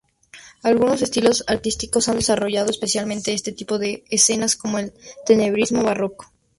Algunos 0.63 1.03
estilos 1.03 1.43
artísticos 1.45 2.09
han 2.09 2.15
desarrollado 2.15 2.71
especialmente 2.71 3.35
este 3.35 3.51
tipo 3.51 3.77
de 3.77 4.03
escenas, 4.09 4.55
como 4.55 4.79
el 4.79 4.93
tenebrismo 5.27 5.83
barroco. 5.83 6.31